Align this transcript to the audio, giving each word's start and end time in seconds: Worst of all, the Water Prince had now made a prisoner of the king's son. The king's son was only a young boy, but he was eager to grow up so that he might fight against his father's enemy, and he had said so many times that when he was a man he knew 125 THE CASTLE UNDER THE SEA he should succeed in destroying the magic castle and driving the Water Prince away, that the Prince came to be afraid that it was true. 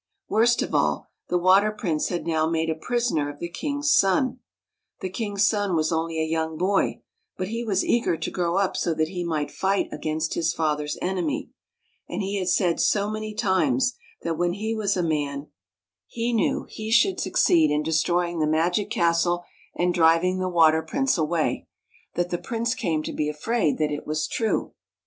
Worst 0.27 0.63
of 0.63 0.73
all, 0.73 1.09
the 1.29 1.37
Water 1.37 1.69
Prince 1.69 2.07
had 2.07 2.25
now 2.25 2.49
made 2.49 2.71
a 2.71 2.73
prisoner 2.73 3.29
of 3.29 3.37
the 3.37 3.47
king's 3.51 3.93
son. 3.93 4.39
The 4.99 5.11
king's 5.11 5.45
son 5.45 5.75
was 5.75 5.91
only 5.91 6.19
a 6.19 6.25
young 6.25 6.57
boy, 6.57 7.03
but 7.37 7.49
he 7.49 7.63
was 7.63 7.85
eager 7.85 8.17
to 8.17 8.31
grow 8.31 8.57
up 8.57 8.75
so 8.75 8.95
that 8.95 9.09
he 9.09 9.23
might 9.23 9.51
fight 9.51 9.89
against 9.91 10.33
his 10.33 10.55
father's 10.55 10.97
enemy, 11.03 11.51
and 12.09 12.23
he 12.23 12.39
had 12.39 12.49
said 12.49 12.79
so 12.79 13.11
many 13.11 13.35
times 13.35 13.93
that 14.23 14.39
when 14.39 14.53
he 14.53 14.73
was 14.73 14.97
a 14.97 15.03
man 15.03 15.51
he 16.07 16.33
knew 16.33 16.61
125 16.61 16.63
THE 16.63 16.63
CASTLE 16.63 16.63
UNDER 16.63 16.65
THE 16.65 16.71
SEA 16.71 16.83
he 16.83 16.91
should 16.91 17.19
succeed 17.19 17.71
in 17.71 17.83
destroying 17.83 18.39
the 18.39 18.47
magic 18.47 18.89
castle 18.89 19.43
and 19.75 19.93
driving 19.93 20.39
the 20.39 20.49
Water 20.49 20.81
Prince 20.81 21.15
away, 21.15 21.67
that 22.15 22.31
the 22.31 22.39
Prince 22.39 22.73
came 22.73 23.03
to 23.03 23.13
be 23.13 23.29
afraid 23.29 23.77
that 23.77 23.91
it 23.91 24.07
was 24.07 24.27
true. 24.27 24.73